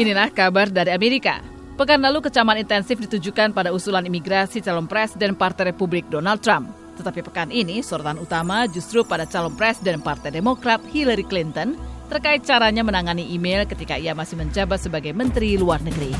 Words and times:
Inilah 0.00 0.32
kabar 0.32 0.72
dari 0.72 0.96
Amerika. 0.96 1.44
Pekan 1.76 2.00
lalu 2.00 2.24
kecaman 2.24 2.56
intensif 2.56 2.96
ditujukan 3.04 3.52
pada 3.52 3.68
usulan 3.68 4.00
imigrasi 4.08 4.64
calon 4.64 4.88
presiden 4.88 5.36
Partai 5.36 5.76
Republik 5.76 6.08
Donald 6.08 6.40
Trump. 6.40 6.72
Tetapi 6.96 7.20
pekan 7.20 7.52
ini 7.52 7.84
sorotan 7.84 8.16
utama 8.16 8.64
justru 8.64 9.04
pada 9.04 9.28
calon 9.28 9.52
presiden 9.52 10.00
Partai 10.00 10.32
Demokrat 10.32 10.80
Hillary 10.88 11.20
Clinton 11.28 11.76
terkait 12.08 12.40
caranya 12.48 12.80
menangani 12.80 13.28
email 13.28 13.68
ketika 13.68 14.00
ia 14.00 14.16
masih 14.16 14.40
menjabat 14.40 14.80
sebagai 14.80 15.12
Menteri 15.12 15.60
Luar 15.60 15.84
Negeri. 15.84 16.16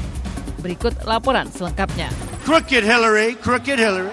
Berikut 0.61 0.93
laporan 1.09 1.49
selengkapnya. 1.49 2.13
Crooked 2.45 2.85
Hillary, 2.85 3.33
crooked 3.41 3.81
Hillary. 3.81 4.13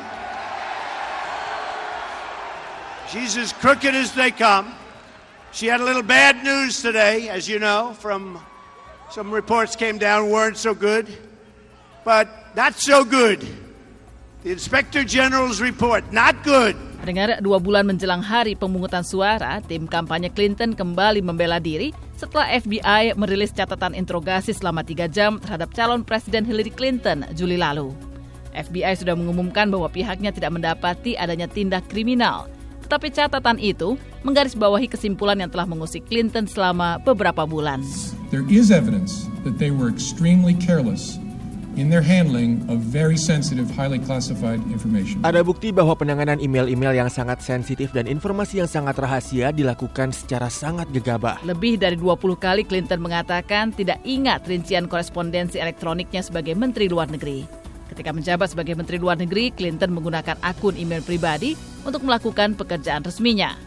She's 3.12 3.52
crooked 3.60 3.92
as 3.92 4.16
they 4.16 4.32
come. 4.32 4.72
She 5.52 5.68
had 5.68 5.84
a 5.84 5.88
little 5.88 6.08
bad 6.08 6.40
news 6.40 6.80
today, 6.80 7.28
as 7.28 7.52
you 7.52 7.60
know, 7.60 7.92
from 8.00 8.40
Some 9.08 9.32
reports 9.32 9.80
came 9.80 9.96
down 9.96 10.28
weren't 10.28 10.60
so 10.60 10.76
good, 10.76 11.08
but 12.04 12.28
not 12.60 12.76
so 12.76 13.08
good. 13.08 13.40
The 14.44 14.52
Inspector 14.52 15.00
General's 15.08 15.64
report, 15.64 16.04
not 16.12 16.44
good. 16.44 16.76
Dengar 17.08 17.40
dua 17.40 17.56
bulan 17.64 17.88
menjelang 17.88 18.20
hari 18.20 18.60
pemungutan 18.60 19.08
suara, 19.08 19.64
tim 19.64 19.88
kampanye 19.88 20.28
Clinton 20.28 20.76
kembali 20.76 21.24
membela 21.24 21.56
diri 21.56 21.96
setelah 22.20 22.52
FBI 22.52 23.16
merilis 23.16 23.56
catatan 23.56 23.96
interogasi 23.96 24.52
selama 24.52 24.84
tiga 24.84 25.08
jam 25.08 25.40
terhadap 25.40 25.72
calon 25.72 26.04
Presiden 26.04 26.44
Hillary 26.44 26.76
Clinton 26.76 27.24
Juli 27.32 27.56
lalu. 27.56 27.96
FBI 28.52 28.92
sudah 29.00 29.16
mengumumkan 29.16 29.72
bahwa 29.72 29.88
pihaknya 29.88 30.36
tidak 30.36 30.52
mendapati 30.52 31.16
adanya 31.16 31.48
tindak 31.48 31.88
kriminal. 31.88 32.52
Tetapi 32.88 33.12
catatan 33.12 33.60
itu 33.60 34.00
menggarisbawahi 34.24 34.88
kesimpulan 34.88 35.36
yang 35.44 35.52
telah 35.52 35.68
mengusik 35.68 36.08
Clinton 36.08 36.48
selama 36.48 37.04
beberapa 37.04 37.44
bulan. 37.44 37.84
there 38.32 38.44
is 38.52 38.72
evidence 38.72 39.28
that 39.44 39.58
they 39.58 39.72
were 39.72 39.88
extremely 39.88 40.54
careless 40.54 41.20
in 41.78 41.94
their 41.94 42.02
handling 42.02 42.66
of 42.68 42.82
very 42.82 43.16
sensitive, 43.16 43.70
highly 43.70 44.02
classified 44.02 44.58
information. 44.74 45.22
Ada 45.22 45.46
bukti 45.46 45.70
bahwa 45.70 45.94
penanganan 45.94 46.42
email-email 46.42 47.06
yang 47.06 47.10
sangat 47.14 47.40
sensitif 47.46 47.94
dan 47.94 48.10
informasi 48.10 48.66
yang 48.66 48.70
sangat 48.70 48.98
rahasia 48.98 49.54
dilakukan 49.54 50.10
secara 50.10 50.50
sangat 50.50 50.90
gegabah. 50.90 51.38
Lebih 51.46 51.78
dari 51.78 51.96
20 51.96 52.18
kali 52.36 52.66
Clinton 52.66 52.98
mengatakan 52.98 53.70
tidak 53.72 54.02
ingat 54.04 54.50
rincian 54.50 54.90
korespondensi 54.90 55.62
elektroniknya 55.62 56.26
sebagai 56.26 56.58
Menteri 56.58 56.90
Luar 56.90 57.08
Negeri. 57.14 57.46
Ketika 57.98 58.14
menjabat 58.14 58.54
sebagai 58.54 58.78
Menteri 58.78 59.02
Luar 59.02 59.18
Negeri, 59.18 59.50
Clinton 59.50 59.90
menggunakan 59.90 60.38
akun 60.46 60.78
email 60.78 61.02
pribadi 61.02 61.58
untuk 61.82 62.06
melakukan 62.06 62.54
pekerjaan 62.54 63.02
resminya. 63.02 63.58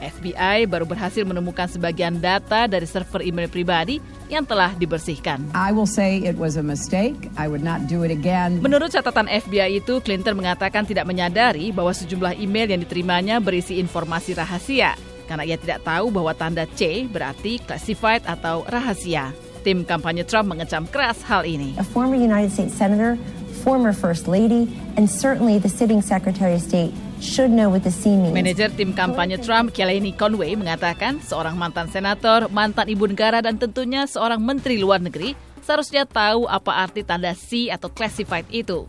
FBI 0.00 0.64
baru 0.64 0.88
berhasil 0.88 1.28
menemukan 1.28 1.68
sebagian 1.68 2.16
data 2.16 2.64
dari 2.64 2.88
server 2.88 3.20
email 3.20 3.52
pribadi 3.52 4.00
yang 4.32 4.48
telah 4.48 4.72
dibersihkan. 4.80 5.52
I 5.52 5.76
will 5.76 5.84
say 5.84 6.24
it 6.24 6.40
was 6.40 6.56
a 6.56 6.64
mistake. 6.64 7.28
I 7.36 7.52
would 7.52 7.60
not 7.60 7.84
do 7.84 8.00
it 8.00 8.08
again. 8.08 8.64
Menurut 8.64 8.96
catatan 8.96 9.28
FBI 9.28 9.84
itu, 9.84 10.00
Clinton 10.00 10.40
mengatakan 10.40 10.88
tidak 10.88 11.04
menyadari 11.04 11.68
bahwa 11.68 11.92
sejumlah 11.92 12.40
email 12.40 12.72
yang 12.72 12.80
diterimanya 12.80 13.44
berisi 13.44 13.76
informasi 13.76 14.32
rahasia 14.32 14.96
karena 15.28 15.44
ia 15.44 15.60
tidak 15.60 15.84
tahu 15.84 16.08
bahwa 16.08 16.32
tanda 16.32 16.64
C 16.64 17.04
berarti 17.12 17.60
classified 17.60 18.24
atau 18.24 18.64
rahasia. 18.64 19.36
Tim 19.66 19.82
kampanye 19.82 20.22
Trump 20.22 20.54
mengecam 20.54 20.86
keras 20.86 21.26
hal 21.26 21.42
ini. 21.42 21.74
A 21.74 21.82
former 21.82 22.14
United 22.14 22.54
States 22.54 22.78
Senator, 22.78 23.18
former 23.56 23.96
First 23.96 24.28
Lady, 24.28 24.68
and 25.00 25.08
certainly 25.08 25.56
the 25.56 25.72
sitting 25.72 26.04
Secretary 26.04 26.52
of 26.54 26.62
State 26.62 26.92
should 27.18 27.48
know 27.48 27.72
what 27.72 27.80
the 27.80 27.90
C 27.90 28.12
means. 28.12 28.36
Manajer 28.36 28.68
tim 28.76 28.92
kampanye 28.92 29.40
Trump, 29.40 29.72
Kellyanne 29.72 30.12
Conway, 30.12 30.52
mengatakan 30.52 31.24
seorang 31.24 31.56
mantan 31.56 31.88
senator, 31.88 32.52
mantan 32.52 32.92
ibu 32.92 33.08
negara, 33.08 33.40
dan 33.40 33.56
tentunya 33.56 34.04
seorang 34.04 34.38
menteri 34.38 34.76
luar 34.76 35.00
negeri 35.00 35.32
seharusnya 35.64 36.06
tahu 36.06 36.46
apa 36.46 36.86
arti 36.86 37.02
tanda 37.02 37.34
C 37.34 37.72
atau 37.72 37.90
classified 37.90 38.46
itu. 38.54 38.86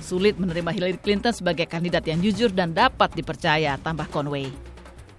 Sulit 0.00 0.40
menerima 0.40 0.70
Hillary 0.72 0.98
Clinton 1.00 1.32
sebagai 1.32 1.68
kandidat 1.68 2.04
yang 2.08 2.20
jujur 2.20 2.48
dan 2.52 2.72
dapat 2.72 3.12
dipercaya, 3.12 3.76
tambah 3.80 4.08
Conway. 4.08 4.73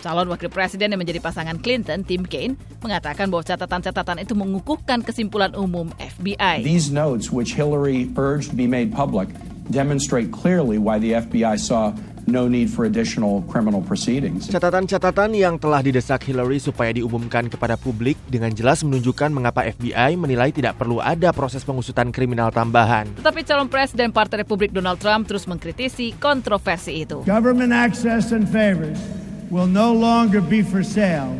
Calon 0.05 0.29
wakil 0.29 0.53
presiden 0.53 0.93
yang 0.93 1.01
menjadi 1.01 1.17
pasangan 1.17 1.57
Clinton, 1.57 2.05
Tim 2.05 2.29
Kaine, 2.29 2.53
mengatakan 2.85 3.25
bahwa 3.25 3.41
catatan-catatan 3.41 4.21
itu 4.21 4.37
mengukuhkan 4.37 5.01
kesimpulan 5.01 5.57
umum 5.57 5.89
FBI. 5.97 6.61
These 6.61 6.93
notes, 6.93 7.33
which 7.33 7.57
Hillary 7.57 8.13
urged 8.13 8.53
to 8.53 8.55
be 8.55 8.69
made 8.69 8.93
public, 8.93 9.33
demonstrate 9.73 10.29
clearly 10.29 10.77
why 10.77 11.01
the 11.01 11.17
FBI 11.25 11.57
saw 11.57 11.89
no 12.29 12.45
need 12.45 12.69
for 12.69 12.85
additional 12.85 13.41
criminal 13.49 13.81
proceedings. 13.81 14.45
Catatan-catatan 14.45 15.33
yang 15.33 15.57
telah 15.57 15.81
didesak 15.81 16.21
Hillary 16.21 16.61
supaya 16.61 16.93
diumumkan 16.93 17.49
kepada 17.49 17.73
publik 17.73 18.13
dengan 18.29 18.53
jelas 18.53 18.85
menunjukkan 18.85 19.33
mengapa 19.33 19.65
FBI 19.73 20.21
menilai 20.21 20.53
tidak 20.53 20.77
perlu 20.77 21.01
ada 21.01 21.33
proses 21.33 21.65
pengusutan 21.65 22.13
kriminal 22.13 22.53
tambahan. 22.53 23.09
Tetapi 23.17 23.41
calon 23.41 23.73
presiden 23.73 24.13
Partai 24.13 24.45
Republik 24.45 24.69
Donald 24.69 25.01
Trump 25.01 25.25
terus 25.25 25.49
mengkritisi 25.49 26.13
kontroversi 26.21 27.01
itu. 27.09 27.25
Government 27.25 27.73
access 27.73 28.29
and 28.29 28.45
favors 28.45 29.01
will 29.49 29.69
no 29.69 29.93
longer 29.93 30.41
be 30.41 30.61
for 30.61 30.81
sale, 30.81 31.33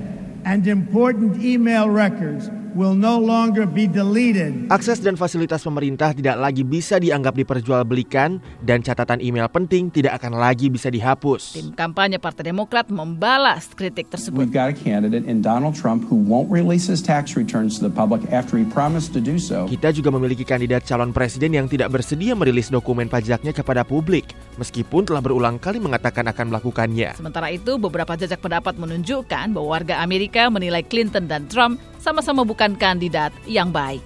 and 0.45 0.67
important 0.67 1.41
email 1.41 1.89
records 1.89 2.49
will 2.75 2.93
no 2.93 3.16
longer 3.16 3.63
be 3.63 3.88
deleted. 3.88 4.67
Akses 4.67 4.99
dan 4.99 5.16
fasilitas 5.16 5.63
pemerintah 5.63 6.11
tidak 6.11 6.35
lagi 6.35 6.67
bisa 6.67 6.99
dianggap 6.99 7.39
diperjualbelikan 7.39 8.44
dan 8.67 8.83
catatan 8.83 9.23
email 9.23 9.47
penting 9.47 9.88
tidak 9.88 10.19
akan 10.19 10.35
lagi 10.35 10.67
bisa 10.67 10.91
dihapus. 10.91 11.55
Tim 11.55 11.71
kampanye 11.71 12.19
Partai 12.19 12.51
Demokrat 12.51 12.91
membalas 12.91 13.71
kritik 13.71 14.11
tersebut. 14.11 14.35
We've 14.35 14.51
got 14.51 14.67
a 14.67 14.75
candidate 14.75 15.23
in 15.23 15.39
Donald 15.39 15.73
Trump 15.79 16.03
who 16.03 16.19
won't 16.19 16.51
release 16.51 16.85
his 16.85 16.99
tax 16.99 17.39
returns 17.39 17.79
to 17.79 17.88
the 17.88 17.94
public 17.95 18.27
after 18.35 18.59
he 18.59 18.67
promised 18.67 19.15
to 19.15 19.23
do 19.23 19.39
so. 19.39 19.71
Kita 19.71 19.95
juga 19.95 20.11
memiliki 20.11 20.44
kandidat 20.44 20.83
calon 20.83 21.15
presiden 21.15 21.55
yang 21.55 21.71
tidak 21.71 21.95
bersedia 21.95 22.35
merilis 22.35 22.67
dokumen 22.67 23.07
pajaknya 23.07 23.55
kepada 23.55 23.88
publik, 23.88 24.35
meskipun 24.59 25.07
telah 25.07 25.23
berulang 25.23 25.55
kali 25.57 25.79
mengatakan 25.79 26.27
akan 26.27 26.51
melakukannya. 26.51 27.16
Sementara 27.16 27.47
itu, 27.51 27.79
beberapa 27.79 28.16
jejak 28.19 28.43
pendapat 28.43 28.75
menunjukkan 28.75 29.55
bahwa 29.55 29.67
warga 29.79 30.03
Amerika 30.03 30.51
menilai 30.51 30.83
Clinton 30.83 31.29
dan 31.29 31.47
Trump 31.47 31.79
sama-sama 32.01 32.43
bukan 32.43 32.75
kandidat 32.75 33.31
yang 33.47 33.71
baik. 33.71 34.03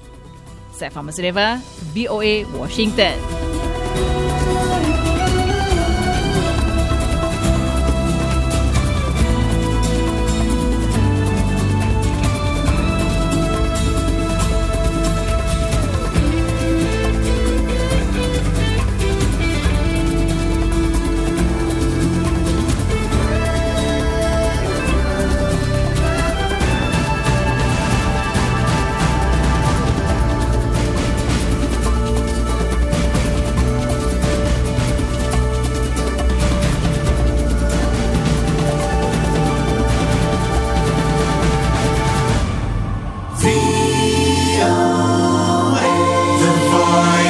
Saya 0.74 0.94
Fama 0.94 1.12
Sudeva, 1.12 1.60
VOA 1.92 2.48
Washington. 2.56 3.49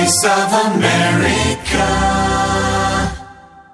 Voice 0.10 0.26
of 0.26 0.74
America. 0.74 2.19